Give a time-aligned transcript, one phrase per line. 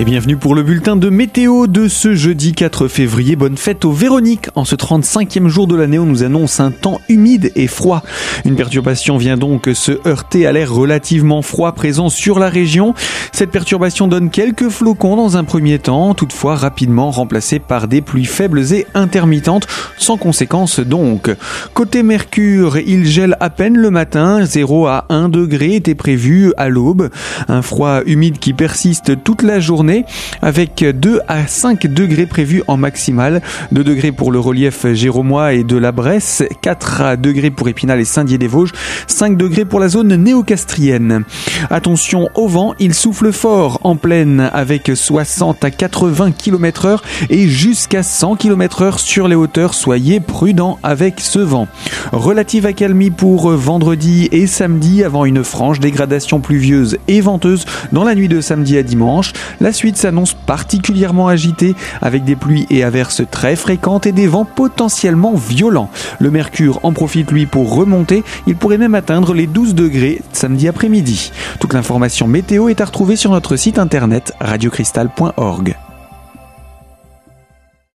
[0.00, 3.34] Et bienvenue pour le bulletin de météo de ce jeudi 4 février.
[3.34, 4.46] Bonne fête aux Véroniques.
[4.54, 8.04] En ce 35e jour de l'année, on nous annonce un temps humide et froid.
[8.44, 12.94] Une perturbation vient donc se heurter à l'air relativement froid présent sur la région.
[13.32, 18.24] Cette perturbation donne quelques flocons dans un premier temps, toutefois rapidement remplacés par des pluies
[18.24, 21.28] faibles et intermittentes, sans conséquence donc.
[21.74, 26.68] Côté Mercure, il gèle à peine le matin, 0 à 1 degré était prévu à
[26.68, 27.10] l'aube.
[27.48, 29.87] Un froid humide qui persiste toute la journée
[30.42, 33.42] avec 2 à 5 degrés prévus en maximal.
[33.72, 38.04] 2 degrés pour le relief Jéromois et de la Bresse, 4 degrés pour Épinal et
[38.04, 38.72] Saint-Dié-des-Vosges,
[39.06, 41.24] 5 degrés pour la zone néocastrienne.
[41.70, 47.48] Attention au vent, il souffle fort en pleine avec 60 à 80 km heure et
[47.48, 49.74] jusqu'à 100 km heure sur les hauteurs.
[49.74, 51.68] Soyez prudents avec ce vent.
[52.12, 58.14] Relative accalmie pour vendredi et samedi avant une franche dégradation pluvieuse et venteuse dans la
[58.14, 59.32] nuit de samedi à dimanche.
[59.78, 65.34] Suite s'annonce particulièrement agitée avec des pluies et averses très fréquentes et des vents potentiellement
[65.34, 65.90] violents.
[66.18, 70.68] Le mercure en profite lui pour remonter, il pourrait même atteindre les 12 degrés samedi
[70.68, 71.30] après-midi.
[71.60, 75.76] Toute l'information météo est à retrouver sur notre site internet radiocristal.org.